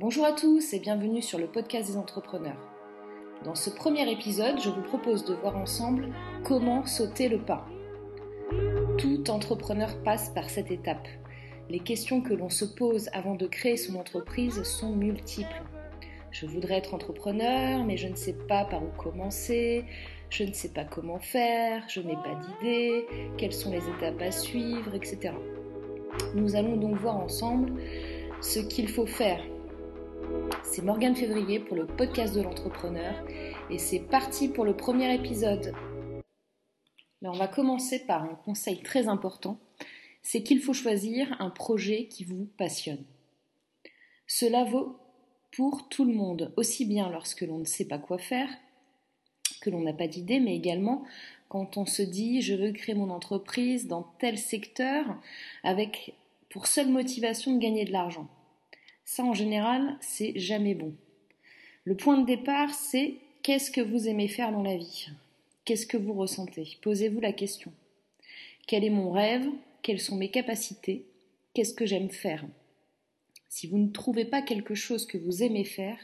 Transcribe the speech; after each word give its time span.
Bonjour 0.00 0.24
à 0.26 0.30
tous 0.32 0.74
et 0.74 0.78
bienvenue 0.78 1.22
sur 1.22 1.40
le 1.40 1.48
podcast 1.48 1.90
des 1.90 1.96
entrepreneurs. 1.96 2.70
Dans 3.42 3.56
ce 3.56 3.68
premier 3.68 4.08
épisode, 4.08 4.60
je 4.60 4.68
vous 4.68 4.82
propose 4.82 5.24
de 5.24 5.34
voir 5.34 5.56
ensemble 5.56 6.14
comment 6.44 6.86
sauter 6.86 7.28
le 7.28 7.38
pas. 7.38 7.66
Tout 8.96 9.28
entrepreneur 9.28 10.00
passe 10.04 10.28
par 10.28 10.50
cette 10.50 10.70
étape. 10.70 11.08
Les 11.68 11.80
questions 11.80 12.20
que 12.20 12.32
l'on 12.32 12.48
se 12.48 12.64
pose 12.64 13.10
avant 13.12 13.34
de 13.34 13.48
créer 13.48 13.76
son 13.76 13.96
entreprise 13.96 14.62
sont 14.62 14.94
multiples. 14.94 15.64
Je 16.30 16.46
voudrais 16.46 16.76
être 16.76 16.94
entrepreneur, 16.94 17.82
mais 17.82 17.96
je 17.96 18.06
ne 18.06 18.14
sais 18.14 18.36
pas 18.46 18.66
par 18.66 18.84
où 18.84 18.90
commencer, 18.96 19.84
je 20.30 20.44
ne 20.44 20.52
sais 20.52 20.68
pas 20.68 20.84
comment 20.84 21.18
faire, 21.18 21.82
je 21.88 22.00
n'ai 22.00 22.14
pas 22.14 22.38
d'idée, 22.46 23.04
quelles 23.36 23.52
sont 23.52 23.72
les 23.72 23.82
étapes 23.88 24.22
à 24.22 24.30
suivre, 24.30 24.94
etc. 24.94 25.34
Nous 26.36 26.54
allons 26.54 26.76
donc 26.76 26.94
voir 26.98 27.16
ensemble 27.16 27.72
ce 28.40 28.60
qu'il 28.60 28.86
faut 28.86 29.06
faire. 29.06 29.40
C'est 30.62 30.82
Morgane 30.82 31.16
Février 31.16 31.58
pour 31.58 31.76
le 31.76 31.86
podcast 31.86 32.34
de 32.34 32.42
l'entrepreneur 32.42 33.14
et 33.70 33.78
c'est 33.78 33.98
parti 34.00 34.48
pour 34.48 34.64
le 34.64 34.76
premier 34.76 35.14
épisode. 35.14 35.74
Là, 37.22 37.30
on 37.32 37.36
va 37.36 37.48
commencer 37.48 38.00
par 38.06 38.22
un 38.22 38.34
conseil 38.34 38.82
très 38.82 39.08
important, 39.08 39.58
c'est 40.22 40.42
qu'il 40.42 40.60
faut 40.60 40.72
choisir 40.72 41.34
un 41.40 41.50
projet 41.50 42.06
qui 42.06 42.24
vous 42.24 42.48
passionne. 42.56 43.04
Cela 44.26 44.64
vaut 44.64 44.98
pour 45.50 45.88
tout 45.88 46.04
le 46.04 46.14
monde, 46.14 46.52
aussi 46.56 46.84
bien 46.84 47.10
lorsque 47.10 47.42
l'on 47.42 47.58
ne 47.58 47.64
sait 47.64 47.88
pas 47.88 47.98
quoi 47.98 48.18
faire, 48.18 48.48
que 49.60 49.70
l'on 49.70 49.80
n'a 49.80 49.92
pas 49.92 50.06
d'idée, 50.06 50.40
mais 50.40 50.54
également 50.54 51.04
quand 51.48 51.76
on 51.76 51.86
se 51.86 52.02
dit 52.02 52.42
je 52.42 52.54
veux 52.54 52.72
créer 52.72 52.94
mon 52.94 53.10
entreprise 53.10 53.86
dans 53.86 54.02
tel 54.18 54.38
secteur 54.38 55.04
avec 55.64 56.14
pour 56.50 56.66
seule 56.66 56.88
motivation 56.88 57.54
de 57.54 57.60
gagner 57.60 57.84
de 57.84 57.92
l'argent. 57.92 58.28
Ça 59.10 59.24
en 59.24 59.32
général, 59.32 59.96
c'est 60.02 60.38
jamais 60.38 60.74
bon. 60.74 60.94
Le 61.84 61.96
point 61.96 62.18
de 62.18 62.26
départ, 62.26 62.74
c'est 62.74 63.14
qu'est-ce 63.42 63.70
que 63.70 63.80
vous 63.80 64.06
aimez 64.06 64.28
faire 64.28 64.52
dans 64.52 64.62
la 64.62 64.76
vie? 64.76 65.08
Qu'est-ce 65.64 65.86
que 65.86 65.96
vous 65.96 66.12
ressentez? 66.12 66.76
Posez-vous 66.82 67.18
la 67.18 67.32
question. 67.32 67.72
Quel 68.66 68.84
est 68.84 68.90
mon 68.90 69.10
rêve? 69.10 69.48
Quelles 69.80 69.98
sont 69.98 70.14
mes 70.14 70.30
capacités? 70.30 71.06
Qu'est-ce 71.54 71.72
que 71.72 71.86
j'aime 71.86 72.10
faire? 72.10 72.44
Si 73.48 73.66
vous 73.66 73.78
ne 73.78 73.88
trouvez 73.88 74.26
pas 74.26 74.42
quelque 74.42 74.74
chose 74.74 75.06
que 75.06 75.16
vous 75.16 75.42
aimez 75.42 75.64
faire, 75.64 75.98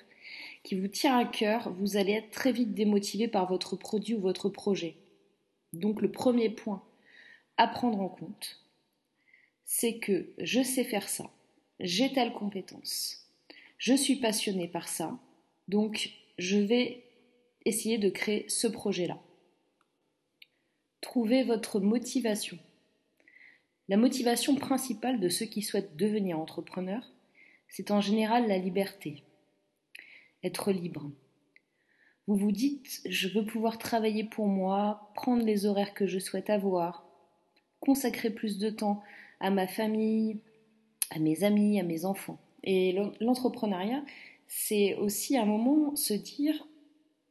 qui 0.62 0.74
vous 0.74 0.88
tient 0.88 1.18
à 1.18 1.26
cœur, 1.26 1.74
vous 1.74 1.98
allez 1.98 2.12
être 2.12 2.30
très 2.30 2.52
vite 2.52 2.72
démotivé 2.72 3.28
par 3.28 3.46
votre 3.46 3.76
produit 3.76 4.14
ou 4.14 4.20
votre 4.20 4.48
projet. 4.48 4.96
Donc 5.74 6.00
le 6.00 6.10
premier 6.10 6.48
point 6.48 6.82
à 7.58 7.68
prendre 7.68 8.00
en 8.00 8.08
compte, 8.08 8.64
c'est 9.66 9.98
que 9.98 10.30
je 10.38 10.62
sais 10.62 10.84
faire 10.84 11.10
ça, 11.10 11.30
j'ai 11.80 12.12
telle 12.12 12.32
compétence, 12.32 13.28
je 13.78 13.94
suis 13.94 14.16
passionné 14.16 14.68
par 14.68 14.88
ça, 14.88 15.18
donc 15.68 16.10
je 16.38 16.58
vais 16.58 17.04
essayer 17.64 17.98
de 17.98 18.10
créer 18.10 18.48
ce 18.48 18.66
projet-là. 18.66 19.18
Trouvez 21.00 21.44
votre 21.44 21.80
motivation. 21.80 22.58
La 23.88 23.96
motivation 23.96 24.54
principale 24.54 25.20
de 25.20 25.28
ceux 25.28 25.46
qui 25.46 25.62
souhaitent 25.62 25.96
devenir 25.96 26.38
entrepreneurs, 26.38 27.12
c'est 27.68 27.90
en 27.90 28.00
général 28.00 28.48
la 28.48 28.56
liberté, 28.56 29.22
être 30.42 30.72
libre. 30.72 31.10
Vous 32.26 32.36
vous 32.36 32.52
dites, 32.52 33.02
je 33.04 33.28
veux 33.28 33.44
pouvoir 33.44 33.76
travailler 33.76 34.24
pour 34.24 34.46
moi, 34.46 35.10
prendre 35.14 35.44
les 35.44 35.66
horaires 35.66 35.92
que 35.92 36.06
je 36.06 36.18
souhaite 36.18 36.48
avoir, 36.48 37.04
consacrer 37.80 38.30
plus 38.30 38.58
de 38.58 38.70
temps 38.70 39.02
à 39.40 39.50
ma 39.50 39.66
famille, 39.66 40.40
à 41.10 41.18
mes 41.18 41.44
amis, 41.44 41.80
à 41.80 41.82
mes 41.82 42.04
enfants. 42.04 42.38
Et 42.62 42.96
l'entrepreneuriat, 43.20 44.02
c'est 44.46 44.94
aussi 44.96 45.36
un 45.36 45.44
moment 45.44 45.94
se 45.96 46.14
dire, 46.14 46.66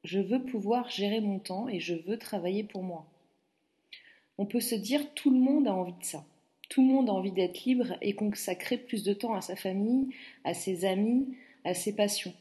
je 0.03 0.19
veux 0.19 0.43
pouvoir 0.43 0.89
gérer 0.89 1.21
mon 1.21 1.39
temps 1.39 1.67
et 1.67 1.79
je 1.79 1.95
veux 1.95 2.17
travailler 2.17 2.63
pour 2.63 2.83
moi. 2.83 3.05
On 4.37 4.45
peut 4.45 4.59
se 4.59 4.75
dire, 4.75 5.13
tout 5.13 5.31
le 5.31 5.39
monde 5.39 5.67
a 5.67 5.73
envie 5.73 5.93
de 5.93 6.03
ça. 6.03 6.25
Tout 6.69 6.81
le 6.81 6.87
monde 6.87 7.09
a 7.09 7.13
envie 7.13 7.31
d'être 7.31 7.65
libre 7.65 7.97
et 8.01 8.15
consacrer 8.15 8.77
plus 8.77 9.03
de 9.03 9.13
temps 9.13 9.35
à 9.35 9.41
sa 9.41 9.55
famille, 9.55 10.09
à 10.43 10.53
ses 10.53 10.85
amis, 10.85 11.37
à 11.63 11.73
ses 11.73 11.95
passions. 11.95 12.33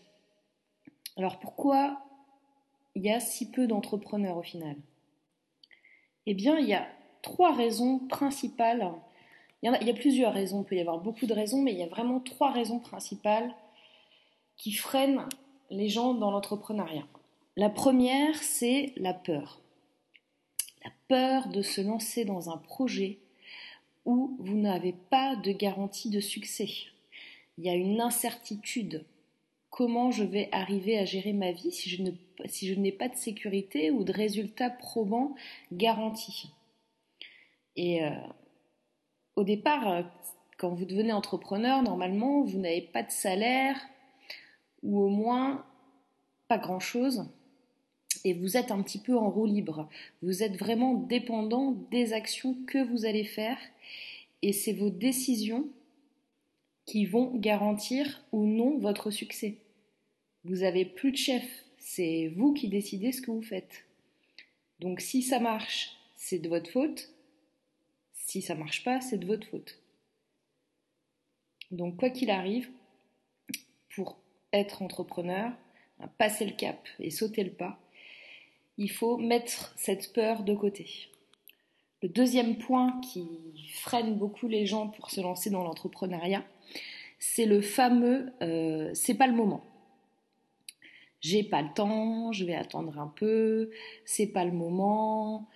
Alors 1.16 1.38
pourquoi 1.38 2.02
il 2.94 3.02
y 3.02 3.10
a 3.10 3.20
si 3.20 3.50
peu 3.50 3.66
d'entrepreneurs 3.66 4.38
au 4.38 4.42
final? 4.42 4.76
Eh 6.26 6.34
bien, 6.34 6.58
il 6.58 6.68
y 6.68 6.74
a 6.74 6.86
trois 7.20 7.54
raisons 7.54 7.98
principales. 7.98 8.92
Il 9.62 9.70
y, 9.70 9.90
a, 9.90 9.94
plusieurs 9.94 10.34
raisons, 10.34 10.62
il 10.62 10.64
peut 10.64 10.74
y 10.74 10.80
avoir 10.80 10.98
beaucoup 10.98 11.26
de 11.26 11.32
raisons, 11.32 11.62
mais 11.62 11.72
il 11.72 11.78
y 11.78 11.84
a 11.84 11.88
vraiment 11.88 12.18
trois 12.18 12.50
raisons 12.50 12.80
principales 12.80 13.54
qui 14.56 14.72
freinent 14.72 15.28
les 15.70 15.88
gens 15.88 16.14
dans 16.14 16.32
l'entrepreneuriat. 16.32 17.06
La 17.56 17.70
première, 17.70 18.34
c'est 18.42 18.92
la 18.96 19.14
peur. 19.14 19.60
La 20.84 20.90
peur 21.06 21.48
de 21.48 21.62
se 21.62 21.80
lancer 21.80 22.24
dans 22.24 22.50
un 22.50 22.56
projet 22.56 23.18
où 24.04 24.36
vous 24.40 24.56
n'avez 24.56 24.94
pas 25.10 25.36
de 25.36 25.52
garantie 25.52 26.10
de 26.10 26.20
succès. 26.20 26.68
Il 27.56 27.64
y 27.64 27.70
a 27.70 27.74
une 27.74 28.00
incertitude 28.00 29.04
comment 29.72 30.10
je 30.10 30.22
vais 30.22 30.50
arriver 30.52 30.98
à 30.98 31.06
gérer 31.06 31.32
ma 31.32 31.50
vie 31.50 31.72
si 31.72 31.88
je, 31.88 32.02
n'ai 32.78 32.92
pas 32.92 33.08
de 33.08 33.16
sécurité 33.16 33.90
ou 33.90 34.04
de 34.04 34.12
résultats 34.12 34.70
probants 34.70 35.34
garantis? 35.72 36.50
Et 37.74 38.04
euh, 38.04 38.10
au 39.36 39.44
départ, 39.44 39.88
euh, 39.88 40.02
quand 40.58 40.70
vous 40.74 40.84
devenez 40.84 41.12
entrepreneur, 41.12 41.82
normalement, 41.82 42.42
vous 42.42 42.58
n'avez 42.58 42.82
pas 42.82 43.02
de 43.02 43.10
salaire 43.10 43.76
ou 44.82 45.00
au 45.00 45.08
moins 45.08 45.64
pas 46.48 46.58
grand-chose 46.58 47.26
et 48.24 48.34
vous 48.34 48.56
êtes 48.56 48.70
un 48.70 48.82
petit 48.82 48.98
peu 48.98 49.16
en 49.16 49.30
roue 49.30 49.46
libre. 49.46 49.88
Vous 50.22 50.42
êtes 50.42 50.56
vraiment 50.56 50.94
dépendant 50.94 51.72
des 51.90 52.12
actions 52.12 52.56
que 52.66 52.78
vous 52.78 53.04
allez 53.04 53.24
faire 53.24 53.58
et 54.42 54.52
c'est 54.52 54.72
vos 54.72 54.90
décisions 54.90 55.68
qui 56.84 57.06
vont 57.06 57.36
garantir 57.36 58.22
ou 58.32 58.44
non 58.44 58.78
votre 58.78 59.10
succès. 59.10 59.56
Vous 60.44 60.56
n'avez 60.56 60.84
plus 60.84 61.12
de 61.12 61.16
chef, 61.16 61.44
c'est 61.78 62.32
vous 62.36 62.52
qui 62.52 62.68
décidez 62.68 63.12
ce 63.12 63.22
que 63.22 63.30
vous 63.30 63.42
faites. 63.42 63.84
Donc 64.80 65.00
si 65.00 65.22
ça 65.22 65.38
marche, 65.38 65.96
c'est 66.16 66.40
de 66.40 66.48
votre 66.48 66.70
faute. 66.70 67.10
Si 68.32 68.40
ça 68.40 68.54
marche 68.54 68.82
pas, 68.82 69.02
c'est 69.02 69.18
de 69.18 69.26
votre 69.26 69.46
faute. 69.46 69.78
Donc 71.70 71.98
quoi 71.98 72.08
qu'il 72.08 72.30
arrive, 72.30 72.70
pour 73.94 74.16
être 74.54 74.80
entrepreneur, 74.80 75.52
passer 76.16 76.46
le 76.46 76.52
cap 76.52 76.88
et 76.98 77.10
sauter 77.10 77.44
le 77.44 77.52
pas, 77.52 77.78
il 78.78 78.90
faut 78.90 79.18
mettre 79.18 79.74
cette 79.76 80.14
peur 80.14 80.44
de 80.44 80.54
côté. 80.54 81.10
Le 82.00 82.08
deuxième 82.08 82.56
point 82.56 82.98
qui 83.02 83.28
freine 83.74 84.16
beaucoup 84.16 84.48
les 84.48 84.64
gens 84.64 84.88
pour 84.88 85.10
se 85.10 85.20
lancer 85.20 85.50
dans 85.50 85.62
l'entrepreneuriat, 85.62 86.42
c'est 87.18 87.44
le 87.44 87.60
fameux 87.60 88.32
euh, 88.40 88.92
c'est 88.94 89.18
pas 89.18 89.26
le 89.26 89.34
moment. 89.34 89.62
J'ai 91.20 91.42
pas 91.42 91.60
le 91.60 91.74
temps, 91.74 92.32
je 92.32 92.46
vais 92.46 92.54
attendre 92.54 92.98
un 92.98 93.08
peu, 93.08 93.70
c'est 94.06 94.28
pas 94.28 94.46
le 94.46 94.52
moment. 94.52 95.50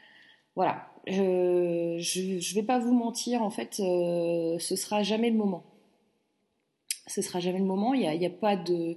Voilà, 0.56 0.88
je, 1.06 1.96
je, 1.98 2.54
vais 2.54 2.62
pas 2.62 2.78
vous 2.78 2.94
mentir, 2.94 3.42
en 3.42 3.50
fait, 3.50 3.78
euh, 3.80 4.58
ce 4.58 4.74
sera 4.74 5.02
jamais 5.02 5.30
le 5.30 5.36
moment. 5.36 5.64
Ce 7.06 7.20
sera 7.22 7.40
jamais 7.40 7.58
le 7.58 7.66
moment. 7.66 7.92
Il 7.92 8.00
n'y 8.00 8.26
a, 8.26 8.28
a, 8.28 8.30
pas 8.30 8.56
de, 8.56 8.96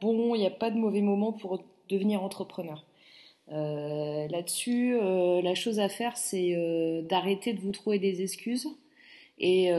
bon, 0.00 0.34
il 0.36 0.38
n'y 0.40 0.46
a 0.46 0.50
pas 0.50 0.70
de 0.70 0.78
mauvais 0.78 1.02
moment 1.02 1.32
pour 1.32 1.64
devenir 1.88 2.22
entrepreneur. 2.22 2.86
Euh, 3.50 4.28
là-dessus, 4.28 4.94
euh, 4.94 5.42
la 5.42 5.54
chose 5.56 5.80
à 5.80 5.88
faire, 5.88 6.16
c'est 6.16 6.54
d'arrêter 7.08 7.52
de 7.54 7.60
vous 7.60 7.72
trouver 7.72 7.98
des 7.98 8.22
excuses 8.22 8.68
et 9.38 9.72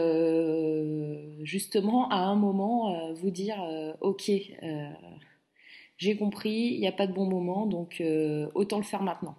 justement 1.43 2.09
à 2.09 2.17
un 2.17 2.35
moment 2.35 3.13
vous 3.13 3.31
dire 3.31 3.57
ok, 4.02 4.29
j'ai 5.97 6.17
compris, 6.17 6.73
il 6.73 6.79
n'y 6.81 6.87
a 6.87 6.91
pas 6.91 7.08
de 7.08 7.13
bon 7.13 7.25
moment, 7.25 7.66
donc 7.66 8.03
autant 8.53 8.78
le 8.78 8.84
faire 8.84 9.03
maintenant. 9.03 9.35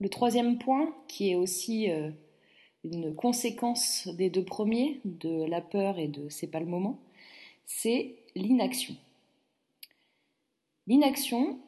Le 0.00 0.08
troisième 0.08 0.58
point, 0.58 0.94
qui 1.08 1.30
est 1.30 1.34
aussi 1.34 1.88
une 2.84 3.14
conséquence 3.14 4.08
des 4.08 4.30
deux 4.30 4.44
premiers, 4.44 5.00
de 5.04 5.44
la 5.44 5.60
peur 5.60 5.98
et 5.98 6.08
de 6.08 6.28
c'est 6.28 6.46
pas 6.46 6.60
le 6.60 6.66
moment, 6.66 6.98
c'est 7.66 8.16
l'inaction. 8.34 8.96
L'inaction, 10.86 11.58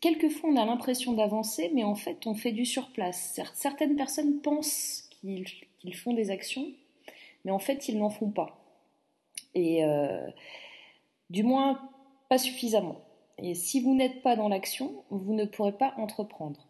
quelquefois 0.00 0.50
on 0.50 0.56
a 0.56 0.66
l'impression 0.66 1.12
d'avancer, 1.12 1.70
mais 1.74 1.84
en 1.84 1.94
fait 1.94 2.26
on 2.26 2.34
fait 2.34 2.52
du 2.52 2.66
surplace. 2.66 3.40
Certaines 3.54 3.96
personnes 3.96 4.40
pensent 4.40 5.08
qu'ils 5.10 5.94
font 5.94 6.12
des 6.12 6.30
actions, 6.30 6.66
mais 7.44 7.52
en 7.52 7.58
fait 7.58 7.88
ils 7.88 7.98
n'en 7.98 8.10
font 8.10 8.30
pas. 8.30 8.58
Et 9.54 9.84
euh, 9.84 10.28
du 11.30 11.42
moins 11.42 11.80
pas 12.28 12.38
suffisamment. 12.38 13.00
Et 13.38 13.54
si 13.54 13.80
vous 13.80 13.94
n'êtes 13.94 14.22
pas 14.22 14.34
dans 14.34 14.48
l'action, 14.48 15.04
vous 15.10 15.34
ne 15.34 15.44
pourrez 15.44 15.72
pas 15.72 15.94
entreprendre. 15.96 16.65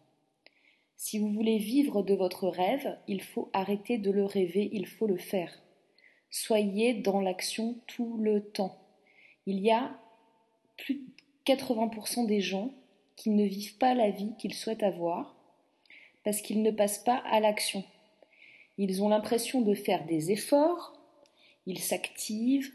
Si 0.97 1.19
vous 1.19 1.31
voulez 1.31 1.59
vivre 1.59 2.01
de 2.01 2.15
votre 2.15 2.47
rêve, 2.47 2.97
il 3.07 3.21
faut 3.21 3.49
arrêter 3.53 3.99
de 3.99 4.09
le 4.09 4.25
rêver, 4.25 4.69
il 4.73 4.87
faut 4.87 5.05
le 5.05 5.17
faire. 5.17 5.53
Soyez 6.31 6.95
dans 6.95 7.21
l'action 7.21 7.79
tout 7.85 8.17
le 8.17 8.43
temps. 8.43 8.81
Il 9.45 9.59
y 9.59 9.71
a 9.71 9.95
plus 10.75 10.95
de 10.95 11.05
80% 11.45 12.25
des 12.25 12.41
gens 12.41 12.73
qui 13.15 13.29
ne 13.29 13.45
vivent 13.45 13.77
pas 13.77 13.93
la 13.93 14.09
vie 14.09 14.33
qu'ils 14.39 14.55
souhaitent 14.55 14.83
avoir 14.83 15.35
parce 16.23 16.41
qu'ils 16.41 16.63
ne 16.63 16.71
passent 16.71 17.03
pas 17.03 17.17
à 17.29 17.39
l'action. 17.39 17.83
Ils 18.79 19.01
ont 19.01 19.09
l'impression 19.09 19.61
de 19.61 19.75
faire 19.75 20.05
des 20.05 20.31
efforts, 20.31 20.93
ils 21.67 21.79
s'activent, 21.79 22.73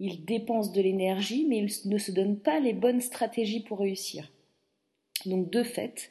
ils 0.00 0.24
dépensent 0.24 0.72
de 0.72 0.80
l'énergie, 0.80 1.46
mais 1.46 1.58
ils 1.58 1.88
ne 1.90 1.98
se 1.98 2.10
donnent 2.10 2.40
pas 2.40 2.58
les 2.58 2.72
bonnes 2.72 3.02
stratégies 3.02 3.62
pour 3.62 3.80
réussir. 3.80 4.30
Donc 5.26 5.50
de 5.50 5.62
fait, 5.62 6.10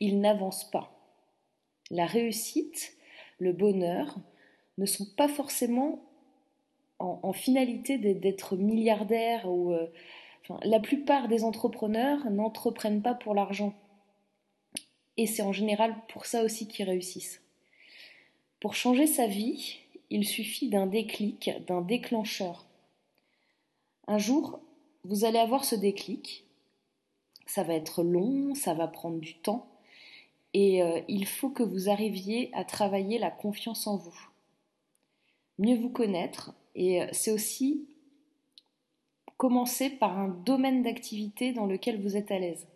ils 0.00 0.20
n'avancent 0.20 0.70
pas. 0.70 0.92
La 1.90 2.06
réussite, 2.06 2.94
le 3.38 3.52
bonheur, 3.52 4.16
ne 4.78 4.86
sont 4.86 5.06
pas 5.16 5.28
forcément 5.28 6.02
en, 6.98 7.32
finalité 7.32 7.96
d'être 7.98 8.56
milliardaire 8.56 9.50
ou 9.50 9.72
euh, 9.72 9.86
la 10.62 10.80
plupart 10.80 11.28
des 11.28 11.44
entrepreneurs 11.44 12.30
n'entreprennent 12.30 13.02
pas 13.02 13.14
pour 13.14 13.34
l'argent. 13.34 13.74
Et 15.16 15.26
c'est 15.26 15.42
en 15.42 15.52
général 15.52 15.94
pour 16.08 16.26
ça 16.26 16.44
aussi 16.44 16.68
qu'ils 16.68 16.86
réussissent. 16.86 17.42
Pour 18.60 18.74
changer 18.74 19.06
sa 19.06 19.26
vie, 19.26 19.78
il 20.10 20.26
suffit 20.26 20.68
d'un 20.68 20.86
déclic, 20.86 21.50
d'un 21.66 21.80
déclencheur. 21.80 22.66
Un 24.06 24.18
jour, 24.18 24.60
vous 25.04 25.24
allez 25.24 25.38
avoir 25.38 25.64
ce 25.64 25.74
déclic. 25.74 26.44
Ça 27.50 27.64
va 27.64 27.74
être 27.74 28.04
long, 28.04 28.54
ça 28.54 28.74
va 28.74 28.86
prendre 28.86 29.18
du 29.18 29.34
temps. 29.34 29.66
Et 30.54 30.84
euh, 30.84 31.00
il 31.08 31.26
faut 31.26 31.50
que 31.50 31.64
vous 31.64 31.90
arriviez 31.90 32.48
à 32.52 32.64
travailler 32.64 33.18
la 33.18 33.32
confiance 33.32 33.88
en 33.88 33.96
vous. 33.96 34.16
Mieux 35.58 35.74
vous 35.74 35.90
connaître. 35.90 36.54
Et 36.76 37.02
euh, 37.02 37.08
c'est 37.10 37.32
aussi 37.32 37.88
commencer 39.36 39.90
par 39.90 40.16
un 40.16 40.28
domaine 40.28 40.84
d'activité 40.84 41.52
dans 41.52 41.66
lequel 41.66 42.00
vous 42.00 42.16
êtes 42.16 42.30
à 42.30 42.38
l'aise. 42.38 42.68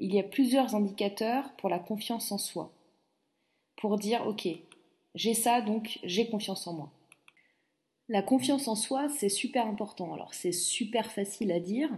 Il 0.00 0.12
y 0.12 0.18
a 0.18 0.24
plusieurs 0.24 0.74
indicateurs 0.74 1.52
pour 1.52 1.68
la 1.68 1.78
confiance 1.78 2.32
en 2.32 2.38
soi. 2.38 2.72
Pour 3.76 3.96
dire, 3.96 4.26
ok, 4.26 4.48
j'ai 5.14 5.34
ça, 5.34 5.60
donc 5.60 6.00
j'ai 6.02 6.28
confiance 6.28 6.66
en 6.66 6.72
moi. 6.72 6.90
La 8.08 8.22
confiance 8.22 8.66
en 8.66 8.74
soi, 8.74 9.08
c'est 9.08 9.28
super 9.28 9.68
important. 9.68 10.12
Alors 10.14 10.34
c'est 10.34 10.50
super 10.50 11.12
facile 11.12 11.52
à 11.52 11.60
dire, 11.60 11.90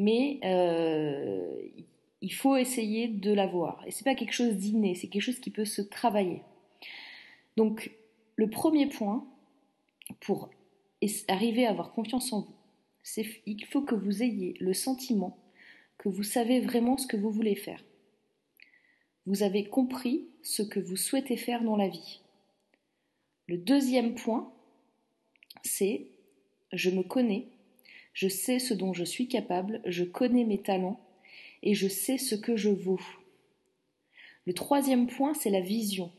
mais 0.00 0.40
euh, 0.44 1.60
il 2.22 2.32
faut 2.32 2.56
essayer 2.56 3.06
de 3.06 3.34
l'avoir. 3.34 3.84
Et 3.86 3.90
c'est 3.90 4.04
pas 4.04 4.14
quelque 4.14 4.32
chose 4.32 4.56
d'inné, 4.56 4.94
c'est 4.94 5.08
quelque 5.08 5.22
chose 5.22 5.40
qui 5.40 5.50
peut 5.50 5.66
se 5.66 5.82
travailler. 5.82 6.40
Donc 7.58 7.90
le 8.36 8.48
premier 8.48 8.86
point 8.86 9.26
pour 10.20 10.48
arriver 11.28 11.66
à 11.66 11.70
avoir 11.70 11.92
confiance 11.92 12.32
en 12.32 12.40
vous, 12.40 12.54
il 13.44 13.64
faut 13.66 13.82
que 13.82 13.94
vous 13.94 14.22
ayez 14.22 14.56
le 14.58 14.72
sentiment 14.72 15.36
que 15.98 16.08
vous 16.08 16.22
savez 16.22 16.60
vraiment 16.60 16.96
ce 16.96 17.06
que 17.06 17.18
vous 17.18 17.30
voulez 17.30 17.54
faire. 17.54 17.84
Vous 19.26 19.42
avez 19.42 19.64
compris 19.64 20.28
ce 20.42 20.62
que 20.62 20.80
vous 20.80 20.96
souhaitez 20.96 21.36
faire 21.36 21.62
dans 21.62 21.76
la 21.76 21.88
vie. 21.88 22.22
Le 23.48 23.58
deuxième 23.58 24.14
point, 24.14 24.50
c'est 25.62 26.06
je 26.72 26.88
me 26.88 27.02
connais, 27.02 27.48
je 28.12 28.28
sais 28.28 28.58
ce 28.58 28.74
dont 28.74 28.92
je 28.92 29.04
suis 29.04 29.28
capable, 29.28 29.80
je 29.84 30.04
connais 30.04 30.44
mes 30.44 30.62
talents 30.62 31.00
et 31.62 31.74
je 31.74 31.88
sais 31.88 32.18
ce 32.18 32.34
que 32.34 32.56
je 32.56 32.70
vaux. 32.70 33.00
Le 34.46 34.54
troisième 34.54 35.06
point, 35.06 35.34
c'est 35.34 35.50
la 35.50 35.60
vision. 35.60 36.10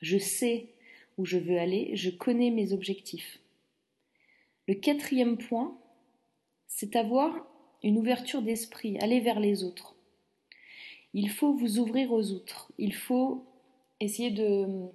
Je 0.00 0.18
sais 0.18 0.68
où 1.18 1.24
je 1.24 1.38
veux 1.38 1.58
aller, 1.58 1.90
je 1.94 2.10
connais 2.10 2.50
mes 2.50 2.72
objectifs. 2.72 3.40
Le 4.68 4.74
quatrième 4.74 5.36
point, 5.36 5.76
c'est 6.66 6.96
avoir 6.96 7.46
une 7.82 7.98
ouverture 7.98 8.42
d'esprit, 8.42 8.98
aller 9.00 9.20
vers 9.20 9.40
les 9.40 9.64
autres. 9.64 9.94
Il 11.12 11.28
faut 11.28 11.52
vous 11.52 11.78
ouvrir 11.78 12.12
aux 12.12 12.30
autres. 12.32 12.72
Il 12.78 12.94
faut 12.94 13.44
essayer 13.98 14.30
de, 14.30 14.88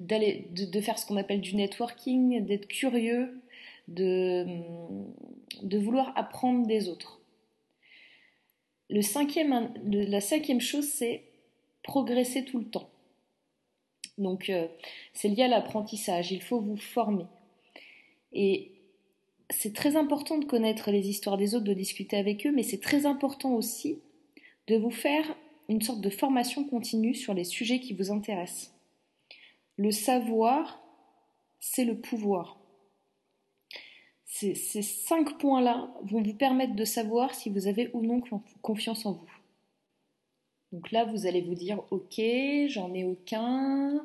de, 0.00 0.80
faire 0.80 0.98
ce 0.98 1.06
qu'on 1.06 1.16
appelle 1.16 1.40
du 1.40 1.54
networking, 1.54 2.44
d'être 2.44 2.66
curieux, 2.66 3.40
de, 3.88 4.46
vouloir 5.78 6.12
apprendre 6.16 6.66
des 6.66 6.88
autres. 6.88 7.20
Le 8.90 9.02
cinquième, 9.02 9.72
la 9.84 10.20
cinquième 10.20 10.60
chose, 10.60 10.86
c'est 10.86 11.24
progresser 11.82 12.44
tout 12.44 12.58
le 12.58 12.66
temps. 12.66 12.90
Donc, 14.18 14.48
euh, 14.48 14.68
c'est 15.12 15.28
lié 15.28 15.42
à 15.42 15.48
l'apprentissage. 15.48 16.30
Il 16.32 16.42
faut 16.42 16.60
vous 16.60 16.76
former. 16.76 17.26
Et 18.32 18.72
c'est 19.50 19.74
très 19.74 19.96
important 19.96 20.38
de 20.38 20.44
connaître 20.44 20.90
les 20.90 21.08
histoires 21.08 21.36
des 21.36 21.54
autres, 21.54 21.64
de 21.64 21.74
discuter 21.74 22.16
avec 22.16 22.46
eux, 22.46 22.52
mais 22.52 22.62
c'est 22.62 22.80
très 22.80 23.06
important 23.06 23.54
aussi 23.54 23.98
de 24.66 24.76
vous 24.76 24.90
faire 24.90 25.36
une 25.68 25.82
sorte 25.82 26.00
de 26.00 26.10
formation 26.10 26.64
continue 26.64 27.14
sur 27.14 27.34
les 27.34 27.44
sujets 27.44 27.80
qui 27.80 27.94
vous 27.94 28.10
intéressent. 28.10 28.74
Le 29.76 29.90
savoir, 29.90 30.80
c'est 31.60 31.84
le 31.84 31.98
pouvoir. 31.98 32.58
Ces, 34.26 34.54
ces 34.54 34.82
cinq 34.82 35.38
points-là 35.38 35.88
vont 36.02 36.22
vous 36.22 36.34
permettre 36.34 36.74
de 36.74 36.84
savoir 36.84 37.34
si 37.34 37.50
vous 37.50 37.66
avez 37.66 37.90
ou 37.92 38.02
non 38.02 38.20
confiance 38.62 39.06
en 39.06 39.12
vous. 39.12 39.30
Donc 40.72 40.90
là, 40.90 41.04
vous 41.04 41.26
allez 41.26 41.40
vous 41.40 41.54
dire, 41.54 41.82
ok, 41.92 42.20
j'en 42.66 42.92
ai 42.94 43.04
aucun, 43.04 44.04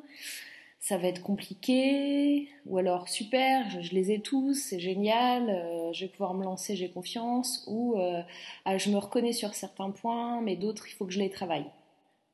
ça 0.78 0.98
va 0.98 1.08
être 1.08 1.22
compliqué, 1.22 2.48
ou 2.64 2.78
alors 2.78 3.08
super, 3.08 3.68
je, 3.82 3.92
les 3.92 4.12
ai 4.12 4.20
tous, 4.20 4.54
c'est 4.54 4.78
génial, 4.78 5.50
euh, 5.50 5.92
je 5.92 6.04
vais 6.04 6.10
pouvoir 6.10 6.32
me 6.34 6.44
lancer, 6.44 6.76
j'ai 6.76 6.88
confiance, 6.88 7.64
ou 7.66 7.98
euh, 7.98 8.22
ah, 8.64 8.78
je 8.78 8.90
me 8.90 8.98
reconnais 8.98 9.32
sur 9.32 9.54
certains 9.54 9.90
points, 9.90 10.40
mais 10.42 10.54
d'autres, 10.54 10.86
il 10.88 10.92
faut 10.92 11.06
que 11.06 11.12
je 11.12 11.18
les 11.18 11.30
travaille. 11.30 11.66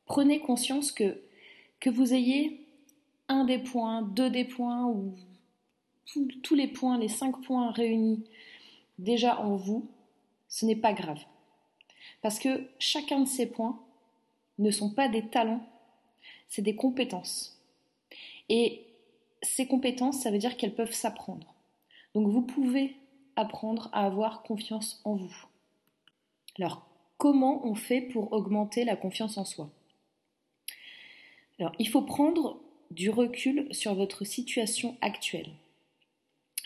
Prenez 0.05 0.41
conscience 0.41 0.93
que 0.93 1.19
que 1.81 1.91
vous 1.91 2.15
ayez 2.15 2.61
un 3.29 3.45
des 3.45 3.59
points, 3.59 4.03
deux 4.03 4.31
des 4.31 4.45
points, 4.45 4.87
ou 4.87 5.15
tous 6.43 6.55
les 6.55 6.69
points, 6.69 6.99
les 6.99 7.09
cinq 7.09 7.43
points 7.43 7.71
réunis 7.71 8.25
déjà 8.99 9.41
en 9.41 9.57
vous, 9.57 9.91
ce 10.49 10.65
n'est 10.65 10.77
pas 10.77 10.93
grave. 10.93 11.21
Parce 12.23 12.39
que 12.39 12.69
chacun 12.79 13.21
de 13.21 13.29
ces 13.29 13.47
points 13.47 13.79
ne 14.59 14.71
sont 14.71 14.91
pas 14.91 15.09
des 15.09 15.29
talents, 15.29 15.67
c'est 16.49 16.63
des 16.63 16.77
compétences. 16.77 17.61
Et 18.49 18.87
ces 19.43 19.67
compétences, 19.67 20.21
ça 20.21 20.31
veut 20.31 20.39
dire 20.39 20.57
qu'elles 20.57 20.75
peuvent 20.75 20.93
s'apprendre. 20.93 21.55
Donc 22.15 22.29
vous 22.29 22.43
pouvez 22.43 22.97
apprendre 23.35 23.91
à 23.93 24.07
avoir 24.07 24.43
confiance 24.43 25.01
en 25.05 25.15
vous. 25.15 25.47
Alors, 26.59 26.87
comment 27.19 27.67
on 27.67 27.75
fait 27.75 28.01
pour 28.01 28.33
augmenter 28.33 28.85
la 28.85 28.97
confiance 28.97 29.37
en 29.37 29.45
soi? 29.45 29.71
Alors, 31.59 31.73
il 31.79 31.89
faut 31.89 32.03
prendre 32.03 32.61
du 32.91 33.11
recul 33.11 33.73
sur 33.75 33.95
votre 33.95 34.25
situation 34.25 34.97
actuelle, 35.01 35.51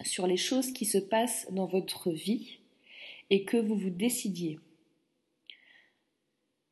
sur 0.04 0.26
les 0.26 0.36
choses 0.36 0.72
qui 0.72 0.84
se 0.84 0.98
passent 0.98 1.46
dans 1.50 1.66
votre 1.66 2.10
vie 2.10 2.58
et 3.30 3.44
que 3.44 3.56
vous 3.56 3.76
vous 3.76 3.90
décidiez. 3.90 4.58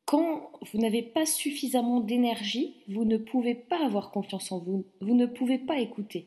Quand 0.05 0.51
vous 0.71 0.79
n'avez 0.79 1.03
pas 1.03 1.25
suffisamment 1.25 1.99
d'énergie, 1.99 2.75
vous 2.87 3.05
ne 3.05 3.17
pouvez 3.17 3.55
pas 3.55 3.85
avoir 3.85 4.11
confiance 4.11 4.51
en 4.51 4.59
vous, 4.59 4.85
vous 5.01 5.13
ne 5.13 5.27
pouvez 5.27 5.59
pas 5.59 5.79
écouter, 5.79 6.25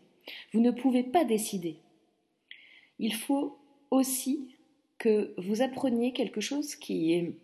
vous 0.53 0.61
ne 0.61 0.71
pouvez 0.71 1.03
pas 1.03 1.25
décider. 1.25 1.79
Il 2.99 3.15
faut 3.15 3.59
aussi 3.91 4.55
que 4.99 5.35
vous 5.37 5.63
appreniez 5.63 6.13
quelque 6.13 6.41
chose 6.41 6.77
qui, 6.77 7.35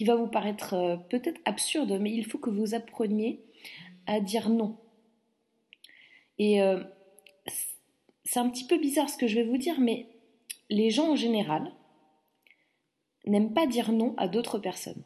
va 0.00 0.16
vous 0.16 0.26
paraître 0.26 0.74
euh, 0.74 0.96
peut-être 0.96 1.40
absurde, 1.46 1.98
mais 1.98 2.12
il 2.12 2.26
faut 2.26 2.36
que 2.36 2.50
vous 2.50 2.74
appreniez 2.74 3.40
à 4.06 4.20
dire 4.20 4.50
non. 4.50 4.76
Et 6.38 6.60
euh, 6.60 6.84
c'est 8.30 8.40
un 8.40 8.50
petit 8.50 8.66
peu 8.66 8.76
bizarre 8.76 9.08
ce 9.08 9.16
que 9.16 9.26
je 9.26 9.36
vais 9.36 9.46
vous 9.46 9.56
dire, 9.56 9.80
mais 9.80 10.06
les 10.68 10.90
gens 10.90 11.12
en 11.12 11.16
général 11.16 11.72
n'aiment 13.24 13.54
pas 13.54 13.66
dire 13.66 13.90
non 13.90 14.14
à 14.18 14.28
d'autres 14.28 14.58
personnes. 14.58 15.02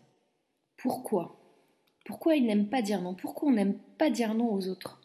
Pourquoi? 0.76 1.38
Pourquoi 2.04 2.34
ils 2.34 2.44
n'aiment 2.44 2.68
pas 2.68 2.82
dire 2.82 3.00
non? 3.00 3.14
Pourquoi 3.14 3.50
on 3.50 3.52
n'aime 3.52 3.78
pas 3.96 4.10
dire 4.10 4.34
non 4.34 4.52
aux 4.52 4.66
autres? 4.66 5.00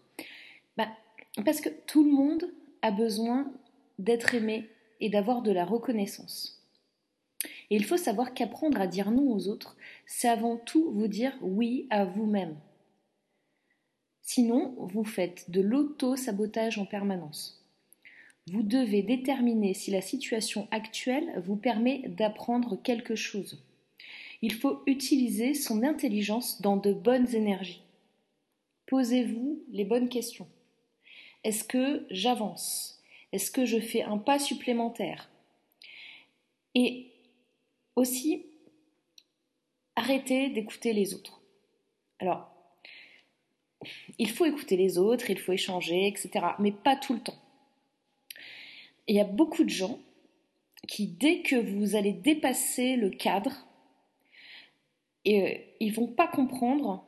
Bah, 0.78 0.88
Parce 1.46 1.62
que 1.62 1.70
tout 1.70 2.04
le 2.04 2.12
monde 2.12 2.52
a 2.82 2.90
besoin 2.90 3.54
d'être 4.00 4.34
aimé 4.34 4.68
et 5.00 5.10
d'avoir 5.10 5.44
de 5.44 5.52
la 5.52 5.64
reconnaissance. 5.64 6.68
Et 7.70 7.76
il 7.76 7.86
faut 7.86 7.98
savoir 7.98 8.34
qu'apprendre 8.34 8.82
à 8.82 8.88
dire 8.88 9.12
non 9.12 9.32
aux 9.32 9.48
autres, 9.48 9.78
c'est 10.08 10.28
avant 10.28 10.58
tout 10.58 10.92
vous 10.92 11.08
dire 11.08 11.38
oui 11.42 11.86
à 11.92 12.06
vous-même. 12.06 12.58
Sinon, 14.24 14.76
vous 14.80 15.04
faites 15.04 15.52
de 15.52 15.62
l'auto-sabotage 15.62 16.80
en 16.80 16.88
permanence. 16.88 17.57
Vous 18.50 18.64
devez 18.64 19.02
déterminer 19.02 19.74
si 19.74 19.92
la 19.92 20.02
situation 20.02 20.70
actuelle 20.72 21.42
vous 21.46 21.58
permet 21.58 22.04
d'apprendre 22.08 22.82
quelque 22.82 23.16
chose. 23.16 23.62
Il 24.42 24.54
faut 24.54 24.84
utiliser 24.86 25.54
son 25.54 25.84
intelligence 25.84 26.62
dans 26.62 26.78
de 26.78 26.94
bonnes 26.94 27.34
énergies. 27.36 27.82
Posez-vous 28.86 29.64
les 29.70 29.84
bonnes 29.84 30.08
questions. 30.08 30.48
Est-ce 31.44 31.66
que 31.66 32.06
j'avance? 32.10 33.02
Est-ce 33.34 33.52
que 33.52 33.66
je 33.66 33.80
fais 33.80 34.04
un 34.04 34.18
pas 34.18 34.40
supplémentaire? 34.40 35.30
Et 36.74 37.08
aussi, 37.98 38.46
arrêtez 39.98 40.50
d'écouter 40.50 40.94
les 40.94 41.14
autres. 41.14 41.42
Alors, 42.20 42.50
il 44.18 44.30
faut 44.30 44.46
écouter 44.46 44.78
les 44.78 44.98
autres, 44.98 45.30
il 45.30 45.40
faut 45.40 45.52
échanger, 45.52 46.08
etc. 46.08 46.46
Mais 46.60 46.72
pas 46.72 46.96
tout 46.96 47.14
le 47.14 47.20
temps. 47.20 47.38
Il 49.08 49.16
y 49.16 49.20
a 49.20 49.26
beaucoup 49.26 49.64
de 49.64 49.70
gens 49.70 50.00
qui, 50.88 51.08
dès 51.08 51.42
que 51.42 51.56
vous 51.56 51.96
allez 51.96 52.14
dépasser 52.14 52.96
le 52.96 53.10
cadre, 53.10 53.68
euh, 55.28 55.54
ils 55.80 55.94
vont 55.94 56.08
pas 56.08 56.28
comprendre, 56.28 57.06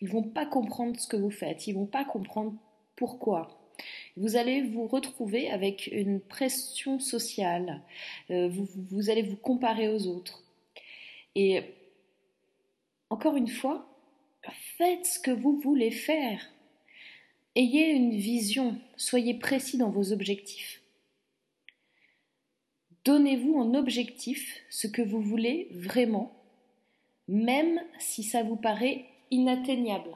ils 0.00 0.08
vont 0.08 0.22
pas 0.22 0.46
comprendre 0.46 0.98
ce 0.98 1.06
que 1.06 1.16
vous 1.16 1.30
faites, 1.30 1.66
ils 1.66 1.74
vont 1.74 1.86
pas 1.86 2.04
comprendre 2.04 2.54
pourquoi. 2.96 3.56
Vous 4.16 4.36
allez 4.36 4.62
vous 4.62 4.86
retrouver 4.86 5.50
avec 5.50 5.88
une 5.88 6.20
pression 6.20 6.98
sociale, 6.98 7.82
euh, 8.30 8.48
vous, 8.48 8.68
vous 8.90 9.10
allez 9.10 9.22
vous 9.22 9.36
comparer 9.36 9.88
aux 9.88 10.06
autres. 10.06 10.42
Et 11.34 11.62
encore 13.10 13.36
une 13.36 13.48
fois, 13.48 13.86
faites 14.78 15.06
ce 15.06 15.18
que 15.18 15.30
vous 15.30 15.60
voulez 15.60 15.90
faire. 15.90 16.40
Ayez 17.56 17.90
une 17.90 18.16
vision, 18.16 18.78
soyez 18.96 19.34
précis 19.34 19.76
dans 19.76 19.90
vos 19.90 20.12
objectifs. 20.12 20.79
Donnez-vous 23.04 23.54
en 23.54 23.74
objectif 23.74 24.60
ce 24.68 24.86
que 24.86 25.02
vous 25.02 25.20
voulez 25.20 25.68
vraiment, 25.72 26.32
même 27.28 27.80
si 27.98 28.22
ça 28.22 28.42
vous 28.42 28.56
paraît 28.56 29.06
inatteignable. 29.30 30.10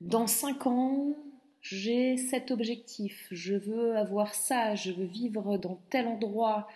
Dans 0.00 0.26
cinq 0.26 0.66
ans, 0.66 1.14
j'ai 1.62 2.18
cet 2.18 2.50
objectif, 2.50 3.26
je 3.30 3.54
veux 3.54 3.96
avoir 3.96 4.34
ça, 4.34 4.74
je 4.74 4.92
veux 4.92 5.06
vivre 5.06 5.56
dans 5.56 5.80
tel 5.88 6.06
endroit, 6.06 6.68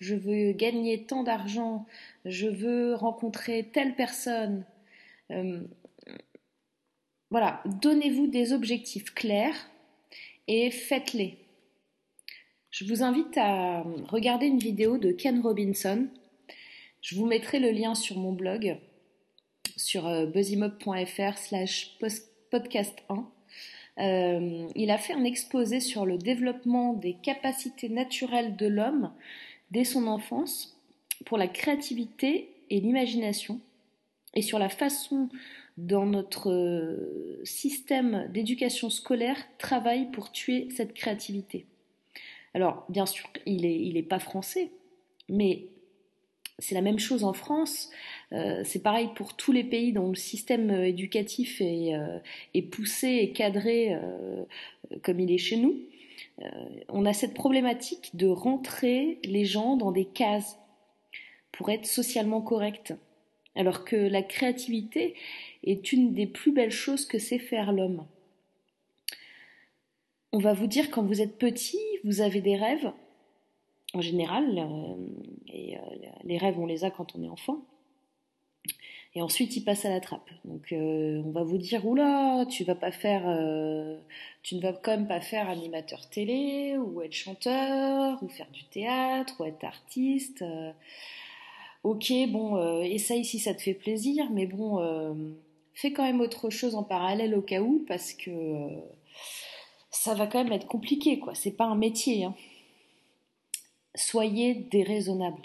je 0.00 0.16
veux 0.16 0.52
gagner 0.52 1.04
tant 1.06 1.22
d'argent, 1.22 1.86
je 2.24 2.48
veux 2.48 2.94
rencontrer 2.94 3.70
telle 3.72 3.94
personne. 3.94 4.66
Euh, 5.30 5.62
voilà, 7.30 7.62
donnez-vous 7.80 8.26
des 8.26 8.52
objectifs 8.52 9.14
clairs 9.14 9.70
et 10.48 10.70
faites-les. 10.70 11.41
Je 12.72 12.86
vous 12.86 13.02
invite 13.02 13.36
à 13.36 13.82
regarder 14.08 14.46
une 14.46 14.58
vidéo 14.58 14.96
de 14.96 15.12
Ken 15.12 15.42
Robinson. 15.42 16.08
Je 17.02 17.16
vous 17.16 17.26
mettrai 17.26 17.58
le 17.58 17.70
lien 17.70 17.94
sur 17.94 18.16
mon 18.16 18.32
blog 18.32 18.78
sur 19.76 20.06
euh, 20.06 20.24
buzzymob.fr 20.24 21.36
slash 21.36 21.98
podcast 22.50 22.98
1. 23.10 23.28
Euh, 23.98 24.66
il 24.74 24.90
a 24.90 24.96
fait 24.96 25.12
un 25.12 25.24
exposé 25.24 25.80
sur 25.80 26.06
le 26.06 26.16
développement 26.16 26.94
des 26.94 27.12
capacités 27.12 27.90
naturelles 27.90 28.56
de 28.56 28.68
l'homme 28.68 29.12
dès 29.70 29.84
son 29.84 30.06
enfance 30.06 30.80
pour 31.26 31.36
la 31.36 31.48
créativité 31.48 32.48
et 32.70 32.80
l'imagination 32.80 33.60
et 34.32 34.40
sur 34.40 34.58
la 34.58 34.70
façon 34.70 35.28
dont 35.76 36.06
notre 36.06 36.50
euh, 36.50 37.38
système 37.44 38.30
d'éducation 38.32 38.88
scolaire 38.88 39.36
travaille 39.58 40.10
pour 40.10 40.32
tuer 40.32 40.68
cette 40.74 40.94
créativité. 40.94 41.66
Alors, 42.54 42.84
bien 42.88 43.06
sûr, 43.06 43.28
il 43.46 43.62
n'est 43.62 43.78
il 43.78 43.96
est 43.96 44.02
pas 44.02 44.18
français, 44.18 44.70
mais 45.28 45.68
c'est 46.58 46.74
la 46.74 46.82
même 46.82 46.98
chose 46.98 47.24
en 47.24 47.32
France. 47.32 47.90
Euh, 48.32 48.62
c'est 48.64 48.82
pareil 48.82 49.08
pour 49.14 49.34
tous 49.34 49.52
les 49.52 49.64
pays 49.64 49.92
dont 49.92 50.08
le 50.08 50.14
système 50.14 50.70
euh, 50.70 50.86
éducatif 50.86 51.60
est, 51.60 51.94
euh, 51.94 52.18
est 52.54 52.62
poussé 52.62 53.08
et 53.08 53.32
cadré 53.32 53.98
comme 55.02 55.20
il 55.20 55.32
est 55.32 55.38
chez 55.38 55.56
nous. 55.56 55.74
on 56.88 57.04
a 57.06 57.12
cette 57.12 57.34
problématique 57.34 58.10
de 58.14 58.26
rentrer 58.26 59.18
les 59.24 59.44
gens 59.44 59.76
dans 59.76 59.92
des 59.92 60.04
cases 60.04 60.58
pour 61.50 61.70
être 61.70 61.86
socialement 61.86 62.40
corrects. 62.40 62.92
Alors 63.54 63.84
que 63.84 63.96
la 63.96 64.22
créativité 64.22 65.14
est 65.64 65.92
une 65.92 66.14
des 66.14 66.26
plus 66.26 66.52
belles 66.52 66.70
choses 66.70 67.06
que 67.06 67.18
sait 67.18 67.38
faire 67.38 67.72
l'homme 67.72 68.06
on 70.32 70.38
va 70.38 70.54
vous 70.54 70.66
dire 70.66 70.90
quand 70.90 71.02
vous 71.02 71.20
êtes 71.20 71.38
petit, 71.38 71.80
vous 72.04 72.20
avez 72.22 72.40
des 72.40 72.56
rêves, 72.56 72.90
en 73.94 74.00
général, 74.00 74.58
euh, 74.58 74.96
et 75.46 75.76
euh, 75.76 75.80
les 76.24 76.38
rêves 76.38 76.58
on 76.58 76.66
les 76.66 76.84
a 76.84 76.90
quand 76.90 77.14
on 77.14 77.22
est 77.22 77.28
enfant. 77.28 77.58
Et 79.14 79.20
ensuite, 79.20 79.54
ils 79.56 79.62
passent 79.62 79.84
à 79.84 79.90
la 79.90 80.00
trappe. 80.00 80.30
Donc, 80.46 80.72
euh, 80.72 81.20
on 81.26 81.32
va 81.32 81.42
vous 81.42 81.58
dire, 81.58 81.86
oula, 81.86 82.46
tu 82.48 82.64
vas 82.64 82.74
pas 82.74 82.90
faire, 82.90 83.24
tu 84.42 84.54
ne 84.54 84.60
vas 84.62 84.72
quand 84.72 84.92
même 84.92 85.06
pas 85.06 85.20
faire 85.20 85.50
animateur 85.50 86.08
télé, 86.08 86.78
ou 86.78 87.02
être 87.02 87.12
chanteur, 87.12 88.22
ou 88.22 88.28
faire 88.28 88.50
du 88.52 88.64
théâtre, 88.64 89.38
ou 89.38 89.44
être 89.44 89.64
artiste. 89.64 90.42
ok, 91.82 92.10
bon, 92.28 92.80
essaye 92.84 93.26
si 93.26 93.38
ça 93.38 93.52
te 93.52 93.60
fait 93.60 93.74
plaisir, 93.74 94.30
mais 94.30 94.46
bon, 94.46 94.78
fais 95.74 95.92
quand 95.92 96.04
même 96.04 96.22
autre 96.22 96.48
chose 96.48 96.74
en 96.74 96.82
parallèle 96.82 97.34
au 97.34 97.42
cas 97.42 97.60
où, 97.60 97.84
parce 97.86 98.14
que 98.14 98.30
ça 99.92 100.14
va 100.14 100.26
quand 100.26 100.42
même 100.42 100.52
être 100.52 100.66
compliqué, 100.66 101.18
quoi. 101.18 101.34
C'est 101.34 101.52
pas 101.52 101.66
un 101.66 101.76
métier. 101.76 102.24
Hein. 102.24 102.34
Soyez 103.94 104.54
déraisonnable. 104.54 105.42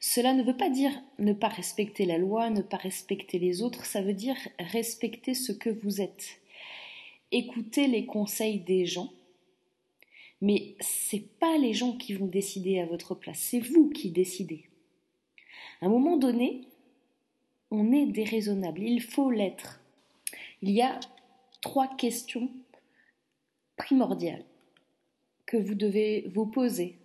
Cela 0.00 0.32
ne 0.34 0.44
veut 0.44 0.56
pas 0.56 0.70
dire 0.70 0.92
ne 1.18 1.32
pas 1.32 1.48
respecter 1.48 2.06
la 2.06 2.18
loi, 2.18 2.48
ne 2.50 2.62
pas 2.62 2.76
respecter 2.76 3.38
les 3.38 3.62
autres, 3.62 3.84
ça 3.84 4.00
veut 4.00 4.14
dire 4.14 4.36
respecter 4.58 5.34
ce 5.34 5.52
que 5.52 5.70
vous 5.70 6.00
êtes. 6.00 6.40
Écoutez 7.32 7.88
les 7.88 8.06
conseils 8.06 8.60
des 8.60 8.86
gens, 8.86 9.12
mais 10.40 10.76
c'est 10.80 11.26
pas 11.40 11.58
les 11.58 11.72
gens 11.72 11.96
qui 11.96 12.14
vont 12.14 12.26
décider 12.26 12.78
à 12.78 12.86
votre 12.86 13.14
place, 13.16 13.38
c'est 13.38 13.58
vous 13.58 13.90
qui 13.90 14.10
décidez. 14.10 14.66
À 15.80 15.86
un 15.86 15.88
moment 15.88 16.16
donné, 16.16 16.60
on 17.72 17.90
est 17.92 18.06
déraisonnable, 18.06 18.82
il 18.82 19.02
faut 19.02 19.30
l'être. 19.30 19.80
Il 20.62 20.70
y 20.70 20.82
a 20.82 21.00
trois 21.60 21.88
questions 21.96 22.50
primordial 23.76 24.44
que 25.46 25.56
vous 25.56 25.74
devez 25.74 26.28
vous 26.34 26.46
poser, 26.46 26.98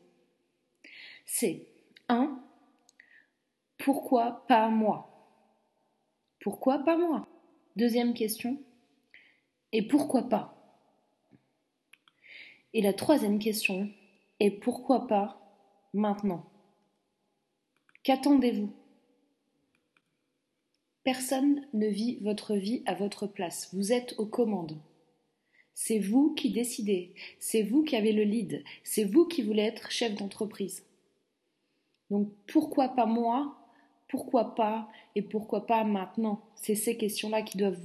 c'est 1.25 1.67
1. 2.09 2.39
Pourquoi 3.77 4.45
pas 4.47 4.69
moi? 4.69 5.07
Pourquoi 6.39 6.79
pas 6.79 6.97
moi? 6.97 7.27
Deuxième 7.75 8.13
question, 8.13 8.61
et 9.71 9.87
pourquoi 9.87 10.27
pas? 10.27 10.57
Et 12.73 12.81
la 12.81 12.93
troisième 12.93 13.39
question, 13.39 13.89
et 14.39 14.51
pourquoi 14.51 15.07
pas 15.07 15.39
maintenant? 15.93 16.49
Qu'attendez-vous? 18.03 18.73
Personne 21.03 21.67
ne 21.73 21.87
vit 21.87 22.17
votre 22.21 22.55
vie 22.55 22.83
à 22.85 22.93
votre 22.93 23.27
place, 23.27 23.73
vous 23.73 23.93
êtes 23.93 24.15
aux 24.17 24.25
commandes. 24.25 24.79
C'est 25.73 25.99
vous 25.99 26.33
qui 26.33 26.51
décidez, 26.51 27.13
c'est 27.39 27.63
vous 27.63 27.83
qui 27.83 27.95
avez 27.95 28.11
le 28.11 28.23
lead, 28.23 28.63
c'est 28.83 29.03
vous 29.03 29.25
qui 29.25 29.41
voulez 29.41 29.63
être 29.63 29.91
chef 29.91 30.15
d'entreprise. 30.15 30.85
Donc 32.09 32.29
pourquoi 32.45 32.89
pas 32.89 33.05
moi 33.05 33.57
Pourquoi 34.09 34.53
pas 34.53 34.89
Et 35.15 35.21
pourquoi 35.21 35.65
pas 35.65 35.83
maintenant? 35.83 36.41
C'est 36.55 36.75
ces 36.75 36.97
questions-là 36.97 37.41
qui 37.41 37.57
doivent 37.57 37.79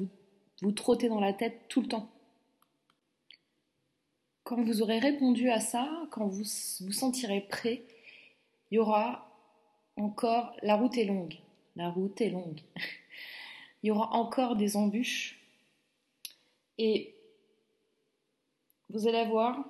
vous, 0.61 0.73
trotter 0.73 1.09
dans 1.09 1.21
la 1.21 1.33
tête 1.33 1.69
tout 1.69 1.81
le 1.81 1.89
temps. 1.89 2.11
Quand 4.43 4.63
vous 4.63 4.83
aurez 4.83 4.99
répondu 4.99 5.51
à 5.51 5.61
ça, 5.61 5.91
quand 6.11 6.27
vous 6.27 6.45
vous 6.81 6.93
sentirez 6.93 7.41
prêt, 7.41 7.85
il 8.71 8.77
y 8.77 8.79
aura 8.79 9.31
encore, 9.97 10.57
la 10.63 10.77
route 10.77 10.99
est 10.99 11.05
longue, 11.05 11.39
la 11.77 11.89
route 11.89 12.21
est 12.21 12.31
longue. 12.31 12.61
il 13.83 13.89
y 13.89 13.91
aura 13.91 14.13
encore 14.13 14.57
des 14.57 14.77
embûches. 14.77 15.41
Et 16.79 17.16
vous 18.91 19.09
allez 19.09 19.19
avoir, 19.19 19.65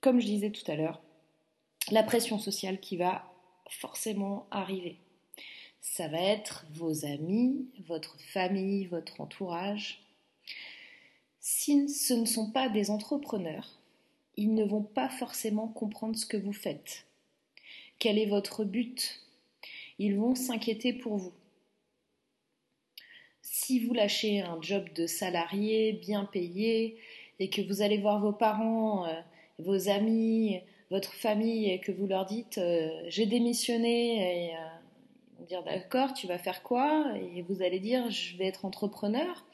comme 0.00 0.20
je 0.20 0.26
disais 0.26 0.50
tout 0.50 0.68
à 0.70 0.76
l'heure, 0.76 1.00
la 1.90 2.02
pression 2.02 2.38
sociale 2.38 2.80
qui 2.80 2.96
va 2.96 3.24
forcément 3.68 4.46
arriver. 4.50 4.98
Ça 5.80 6.08
va 6.08 6.20
être 6.20 6.66
vos 6.72 7.04
amis, 7.06 7.68
votre 7.86 8.20
famille, 8.20 8.86
votre 8.86 9.20
entourage. 9.20 10.02
Si 11.40 11.88
ce 11.88 12.14
ne 12.14 12.26
sont 12.26 12.50
pas 12.50 12.68
des 12.68 12.90
entrepreneurs, 12.90 13.78
ils 14.36 14.54
ne 14.54 14.64
vont 14.64 14.82
pas 14.82 15.08
forcément 15.08 15.68
comprendre 15.68 16.16
ce 16.16 16.26
que 16.26 16.36
vous 16.36 16.52
faites. 16.52 17.06
Quel 17.98 18.18
est 18.18 18.26
votre 18.26 18.64
but? 18.64 19.20
Ils 19.98 20.16
vont 20.16 20.34
s'inquiéter 20.34 20.92
pour 20.92 21.16
vous. 21.16 21.32
Si 23.42 23.84
vous 23.84 23.94
lâchez 23.94 24.40
un 24.40 24.60
job 24.60 24.90
de 24.94 25.06
salarié 25.06 25.92
bien 25.92 26.24
payé, 26.24 26.98
et 27.40 27.48
que 27.48 27.62
vous 27.62 27.82
allez 27.82 27.96
voir 27.96 28.20
vos 28.20 28.32
parents, 28.32 29.06
euh, 29.06 29.20
vos 29.58 29.88
amis, 29.88 30.60
votre 30.90 31.14
famille 31.14 31.70
et 31.70 31.80
que 31.80 31.90
vous 31.90 32.06
leur 32.06 32.26
dites 32.26 32.58
euh, 32.58 32.88
j'ai 33.08 33.26
démissionné 33.26 34.48
et 34.48 34.54
euh, 34.54 34.58
vont 35.38 35.46
dire 35.46 35.62
d'accord 35.64 36.12
tu 36.12 36.26
vas 36.26 36.38
faire 36.38 36.62
quoi? 36.62 37.06
Et 37.34 37.42
vous 37.42 37.62
allez 37.62 37.80
dire 37.80 38.08
je 38.10 38.36
vais 38.36 38.46
être 38.46 38.64
entrepreneur 38.64 39.44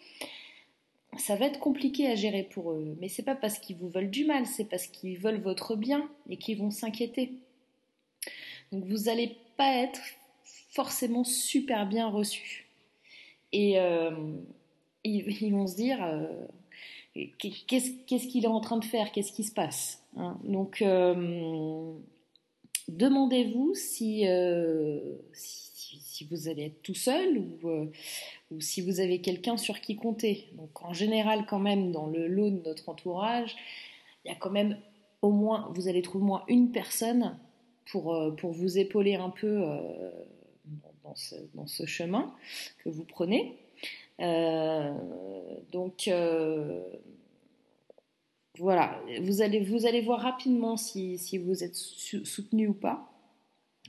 ça 1.19 1.35
va 1.35 1.47
être 1.47 1.61
compliqué 1.61 2.09
à 2.09 2.15
gérer 2.15 2.43
pour 2.43 2.73
eux. 2.73 2.95
Mais 3.01 3.09
c'est 3.09 3.23
pas 3.23 3.37
parce 3.37 3.59
qu'ils 3.59 3.77
vous 3.77 3.89
veulent 3.89 4.11
du 4.11 4.27
mal, 4.27 4.45
c'est 4.45 4.67
parce 4.67 4.87
qu'ils 4.87 5.17
veulent 5.19 5.41
votre 5.41 5.75
bien 5.75 6.11
et 6.29 6.37
qu'ils 6.37 6.59
vont 6.59 6.71
s'inquiéter. 6.71 7.33
Donc 8.71 8.85
vous 8.85 9.05
n'allez 9.05 9.35
pas 9.57 9.77
être 9.77 10.01
forcément 10.73 11.25
super 11.25 11.87
bien 11.87 12.11
reçu. 12.11 12.67
Et 13.53 13.79
ils, 15.05 15.53
vont 15.53 15.67
se 15.67 15.77
dire 15.77 16.07
qu'est-ce 17.39 18.27
qu'il 18.27 18.45
est 18.45 18.49
en 18.49 18.61
train 18.61 18.79
de 18.79 18.85
faire, 18.85 19.13
qu'est-ce 19.13 19.33
qui 19.33 19.45
se 19.45 19.53
passe? 19.53 20.03
Hein? 20.17 20.39
Donc 20.45 20.83
euh, 20.83 21.93
demandez-vous 22.89 23.75
si, 23.75 24.25
si, 25.33 26.27
vous 26.31 26.49
allez 26.49 26.65
être 26.65 26.83
tout 26.83 26.95
seul 26.95 27.39
ou 27.39 27.91
ou 28.51 28.61
si 28.61 28.81
vous 28.81 29.01
avez 29.01 29.21
quelqu'un 29.21 29.57
sur 29.57 29.81
qui 29.81 29.97
compter. 29.97 30.49
Donc 30.55 30.83
en 30.83 30.93
général 30.93 31.47
quand 31.47 31.59
même 31.59 31.91
dans 31.93 32.07
le 32.07 32.27
lot 32.27 32.51
de 32.51 32.63
notre 32.65 32.89
entourage, 32.89 33.57
il 34.25 34.29
y 34.29 34.33
a 34.33 34.37
quand 34.37 34.51
même 34.51 34.79
au 35.23 35.31
moins, 35.31 35.71
vous 35.75 35.89
allez 35.89 36.03
trouver 36.03 36.23
au 36.23 36.27
moins 36.27 36.45
une 36.49 36.71
personne 36.71 37.39
pour, 37.91 38.15
euh, 38.15 38.31
pour 38.33 38.53
vous 38.53 38.79
épauler 38.79 39.15
un 39.15 39.31
peu 39.31 39.63
euh, 39.63 40.11
dans, 41.55 41.67
ce, 41.67 41.87
chemin 41.87 42.35
que 42.79 42.89
vous 42.89 43.05
prenez. 43.05 43.57
Euh, 44.21 44.95
donc 45.73 46.09
voilà, 48.59 48.99
vous 49.21 49.43
allez, 49.43 49.61
vous 49.61 49.87
allez 49.87 50.01
voir 50.01 50.21
rapidement 50.21 50.77
si, 50.77 51.39
vous 51.39 51.63
êtes 51.63 51.75
soutenu 51.75 52.69
ou 52.69 52.75
pas. 52.75 53.13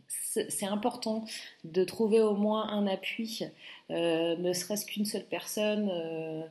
C'est 0.08 0.66
important 0.66 1.26
de 1.64 1.84
trouver 1.84 2.22
au 2.22 2.36
moins 2.36 2.70
un 2.70 2.86
appui, 2.86 3.42
euh, 3.90 4.36
ne 4.36 4.54
serait-ce 4.54 4.86
qu'une 4.86 5.06
seule 5.06 5.26
personne, 5.26 5.90
euh, 5.92 6.44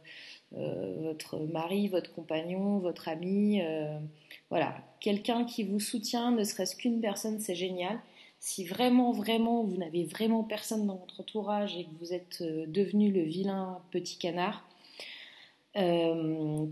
euh, 0.57 0.95
votre 1.03 1.39
mari, 1.39 1.89
votre 1.89 2.13
compagnon, 2.13 2.79
votre 2.79 3.09
ami, 3.09 3.61
voilà, 4.51 4.77
quelqu'un 5.01 5.45
qui 5.45 5.65
vous 5.65 5.81
soutient, 5.81 6.33
ne 6.33 6.43
serait-ce 6.43 6.77
qu'une 6.77 7.01
personne, 7.01 7.39
c'est 7.39 7.55
génial. 7.55 7.99
Si 8.47 8.65
vraiment, 8.65 9.11
vraiment, 9.11 9.65
vous 9.65 9.77
n'avez 9.77 10.05
vraiment 10.05 10.45
personne 10.45 10.87
dans 10.87 10.95
votre 10.95 11.21
entourage 11.21 11.77
et 11.77 11.85
que 11.85 11.91
vous 11.99 12.13
êtes 12.13 12.45
devenu 12.45 13.11
le 13.11 13.23
vilain 13.23 13.83
petit 13.91 14.19
canard, 14.19 14.65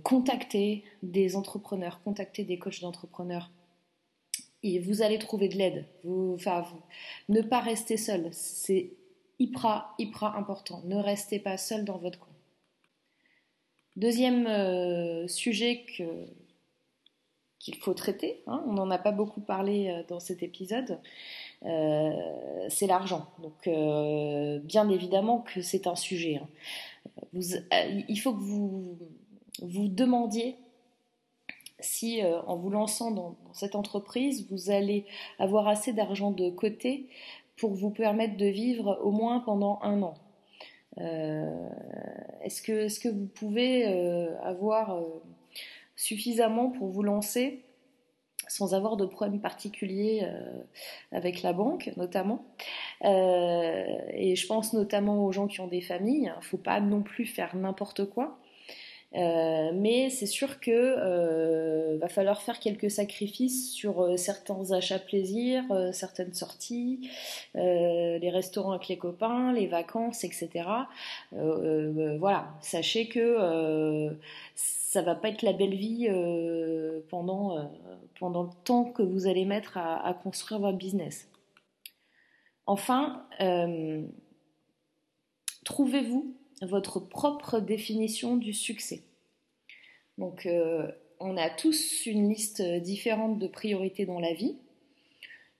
contactez 0.04 0.84
des 1.02 1.34
entrepreneurs, 1.34 2.00
contactez 2.04 2.44
des 2.44 2.60
coachs 2.60 2.80
d'entrepreneurs 2.80 3.50
et 4.62 4.78
vous 4.78 5.02
allez 5.02 5.18
trouver 5.18 5.48
de 5.48 5.56
l'aide. 5.56 5.84
Enfin, 6.06 6.64
ne 7.28 7.42
pas 7.42 7.58
rester 7.58 7.96
seul, 7.96 8.28
c'est 8.30 8.92
hyper, 9.40 9.92
hyper 9.98 10.36
important. 10.36 10.80
Ne 10.84 10.96
restez 10.96 11.40
pas 11.40 11.56
seul 11.56 11.84
dans 11.84 11.98
votre 11.98 12.20
coin. 12.20 12.32
Deuxième 13.96 14.46
euh, 14.46 15.28
sujet 15.28 15.84
qu'il 17.58 17.76
faut 17.76 17.94
traiter, 17.94 18.42
hein, 18.46 18.64
on 18.66 18.72
n'en 18.72 18.90
a 18.90 18.98
pas 18.98 19.12
beaucoup 19.12 19.40
parlé 19.40 19.88
euh, 19.88 20.02
dans 20.08 20.18
cet 20.18 20.42
épisode, 20.42 20.98
euh, 21.64 22.10
c'est 22.68 22.86
l'argent. 22.86 23.26
Donc, 23.42 23.68
bien 24.64 24.88
évidemment 24.88 25.40
que 25.40 25.62
c'est 25.62 25.86
un 25.86 25.96
sujet. 25.96 26.40
Hein. 26.42 26.48
il 27.32 28.16
faut 28.16 28.34
que 28.34 28.42
vous 28.42 28.98
vous 29.62 29.88
demandiez 29.88 30.56
si 31.84 32.22
euh, 32.22 32.40
en 32.42 32.56
vous 32.56 32.70
lançant 32.70 33.10
dans, 33.10 33.36
cette 33.52 33.74
entreprise, 33.74 34.46
vous 34.50 34.70
allez 34.70 35.04
avoir 35.38 35.68
assez 35.68 35.92
d'argent 35.92 36.30
de 36.30 36.50
côté 36.50 37.08
pour 37.56 37.72
vous 37.74 37.90
permettre 37.90 38.36
de 38.36 38.46
vivre 38.46 38.98
au 39.02 39.10
moins 39.10 39.40
pendant 39.40 39.78
un 39.82 40.02
an. 40.02 40.14
Euh, 40.98 41.68
est-ce 42.42 42.62
que, 42.62 43.08
vous 43.08 43.26
pouvez 43.26 43.86
euh, 43.86 44.36
avoir 44.42 45.00
suffisamment 45.96 46.70
pour 46.70 46.88
vous 46.88 47.02
lancer 47.02 47.62
sans 48.48 48.74
avoir 48.74 48.96
de 48.96 49.06
problème 49.06 49.40
particulier 49.40 50.26
avec 51.12 51.42
la 51.42 51.52
banque 51.52 51.90
notamment. 51.96 52.44
et 53.02 54.34
je 54.36 54.46
pense 54.46 54.72
notamment 54.72 55.24
aux 55.24 55.32
gens 55.32 55.46
qui 55.46 55.60
ont 55.60 55.68
des 55.68 55.80
familles. 55.80 56.32
Il 56.34 56.38
ne 56.38 56.44
faut 56.44 56.58
pas 56.58 56.80
non 56.80 57.02
plus 57.02 57.26
faire 57.26 57.56
n'importe 57.56 58.04
quoi. 58.06 58.38
Euh, 59.16 59.70
mais 59.74 60.10
c'est 60.10 60.26
sûr 60.26 60.58
que 60.58 60.70
euh, 60.72 61.98
va 62.00 62.08
falloir 62.08 62.42
faire 62.42 62.58
quelques 62.58 62.90
sacrifices 62.90 63.72
sur 63.72 64.02
euh, 64.02 64.16
certains 64.16 64.72
achats 64.72 64.98
plaisir, 64.98 65.62
certaines 65.92 66.34
sorties, 66.34 67.08
les 67.54 68.30
restaurants 68.30 68.72
avec 68.72 68.88
les 68.88 68.98
copains, 68.98 69.52
les 69.52 69.66
vacances, 69.66 70.24
etc. 70.24 70.48
voilà, 71.32 72.48
sachez 72.60 73.08
que 73.08 74.16
ça 74.94 75.02
va 75.02 75.14
pas 75.14 75.28
être 75.28 75.42
la 75.42 75.52
belle 75.52 75.74
vie 75.74 76.08
pendant, 77.10 77.70
pendant 78.18 78.44
le 78.44 78.50
temps 78.64 78.84
que 78.84 79.02
vous 79.02 79.26
allez 79.26 79.44
mettre 79.44 79.76
à, 79.76 80.14
construire 80.22 80.60
votre 80.60 80.78
business. 80.78 81.28
Enfin, 82.66 83.26
trouvez-vous 85.64 86.34
votre 86.62 87.00
propre 87.00 87.60
définition 87.60 88.36
du 88.36 88.52
succès. 88.52 89.02
Donc, 90.18 90.46
euh, 90.46 90.90
on 91.20 91.36
a 91.36 91.50
tous 91.50 92.06
une 92.06 92.28
liste 92.28 92.62
différente 92.62 93.38
de 93.38 93.46
priorités 93.46 94.06
dans 94.06 94.20
la 94.20 94.32
vie. 94.32 94.56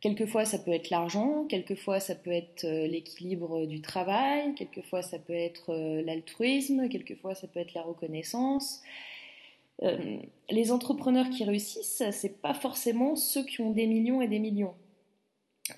Quelquefois, 0.01 0.45
ça 0.45 0.59
peut 0.59 0.73
être 0.73 0.91
l'argent, 0.91 1.47
quelquefois, 1.47 1.99
ça 1.99 2.15
peut 2.15 2.31
être 2.31 2.65
euh, 2.65 2.87
l'équilibre 2.87 3.65
du 3.65 3.81
travail, 3.81 4.55
quelquefois, 4.55 5.01
ça 5.01 5.19
peut 5.19 5.33
être 5.33 5.71
euh, 5.71 6.03
l'altruisme, 6.03 6.89
quelquefois, 6.89 7.35
ça 7.35 7.49
peut 7.49 7.61
être 7.61 7.73
la 7.75 7.83
reconnaissance. 7.83 8.83
Les 9.81 10.73
entrepreneurs 10.73 11.31
qui 11.31 11.45
réussissent, 11.45 12.03
c'est 12.11 12.41
pas 12.41 12.55
forcément 12.55 13.17
ceux 13.17 13.45
qui 13.45 13.61
ont 13.61 13.71
des 13.71 13.87
millions 13.87 14.23
et 14.23 14.29
des 14.29 14.39
millions. 14.39 14.75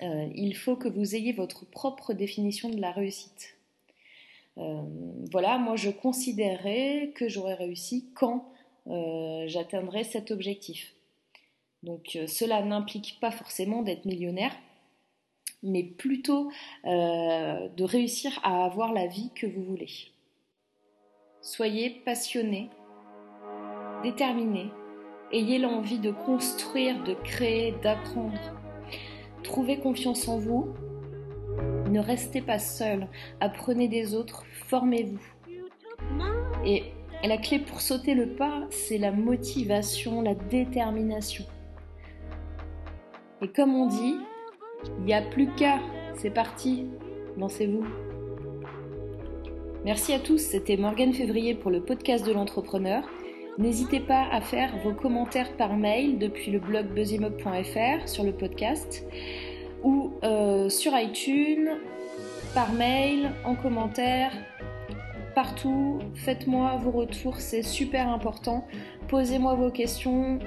il 0.01 0.55
faut 0.55 0.75
que 0.75 0.87
vous 0.87 1.15
ayez 1.15 1.33
votre 1.33 1.65
propre 1.65 2.13
définition 2.13 2.69
de 2.69 2.79
la 2.79 2.91
réussite. 2.91 3.57
Euh, 4.57 4.81
voilà, 5.31 5.57
moi 5.57 5.75
je 5.75 5.89
considérais 5.89 7.11
que 7.15 7.29
j'aurais 7.29 7.53
réussi 7.53 8.09
quand 8.15 8.49
euh, 8.87 9.43
j'atteindrai 9.47 10.03
cet 10.03 10.31
objectif. 10.31 10.93
Donc 11.83 12.15
euh, 12.15 12.27
cela 12.27 12.61
n'implique 12.63 13.19
pas 13.19 13.31
forcément 13.31 13.83
d'être 13.83 14.05
millionnaire, 14.05 14.55
mais 15.63 15.83
plutôt 15.83 16.51
de 16.85 17.83
réussir 17.83 18.39
à 18.43 18.65
avoir 18.65 18.93
la 18.93 19.07
vie 19.07 19.31
que 19.35 19.47
vous 19.47 19.63
voulez. 19.63 19.89
Soyez 21.41 21.89
passionné, 21.89 22.69
déterminé, 24.03 24.71
ayez 25.31 25.59
l'envie 25.59 25.99
de 25.99 26.11
construire, 26.11 27.03
de 27.03 27.13
créer, 27.13 27.75
d'apprendre. 27.83 28.39
Trouvez 29.43 29.79
confiance 29.79 30.27
en 30.27 30.37
vous 30.37 30.73
ne 31.89 31.99
restez 31.99 32.41
pas 32.41 32.59
seul, 32.59 33.07
apprenez 33.39 33.87
des 33.87 34.13
autres, 34.13 34.43
formez-vous. 34.67 35.19
Et 36.65 36.83
la 37.23 37.37
clé 37.37 37.59
pour 37.59 37.81
sauter 37.81 38.13
le 38.13 38.27
pas, 38.27 38.67
c'est 38.69 38.97
la 38.97 39.11
motivation, 39.11 40.21
la 40.21 40.35
détermination. 40.35 41.45
Et 43.41 43.47
comme 43.47 43.75
on 43.75 43.87
dit, 43.87 44.17
il 44.99 45.05
n'y 45.05 45.13
a 45.13 45.21
plus 45.21 45.47
qu'à, 45.55 45.79
c'est 46.15 46.29
parti, 46.29 46.87
lancez-vous. 47.37 47.85
Merci 49.85 50.13
à 50.13 50.19
tous, 50.19 50.39
c'était 50.39 50.77
Morgane 50.77 51.13
Février 51.13 51.55
pour 51.55 51.71
le 51.71 51.81
podcast 51.81 52.25
de 52.25 52.33
l'entrepreneur. 52.33 53.03
N'hésitez 53.57 53.99
pas 53.99 54.27
à 54.31 54.39
faire 54.39 54.77
vos 54.83 54.93
commentaires 54.93 55.51
par 55.57 55.75
mail 55.75 56.19
depuis 56.19 56.51
le 56.51 56.59
blog 56.59 56.87
buzzimob.fr 56.87 58.07
sur 58.07 58.23
le 58.23 58.31
podcast 58.31 59.03
ou 59.83 60.13
euh, 60.23 60.69
sur 60.69 60.97
iTunes, 60.97 61.69
par 62.53 62.71
mail, 62.73 63.31
en 63.45 63.55
commentaire, 63.55 64.31
partout. 65.33 65.99
Faites-moi 66.15 66.77
vos 66.83 66.91
retours, 66.91 67.39
c'est 67.39 67.63
super 67.63 68.09
important. 68.09 68.67
Posez-moi 69.07 69.55
vos 69.55 69.71
questions 69.71 70.39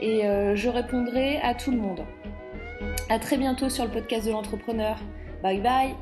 et 0.00 0.26
euh, 0.26 0.54
je 0.54 0.68
répondrai 0.68 1.38
à 1.42 1.54
tout 1.54 1.70
le 1.70 1.78
monde. 1.78 2.04
À 3.08 3.18
très 3.18 3.38
bientôt 3.38 3.70
sur 3.70 3.84
le 3.84 3.90
podcast 3.90 4.26
de 4.26 4.32
l'entrepreneur. 4.32 4.98
Bye 5.42 5.60
bye 5.60 5.94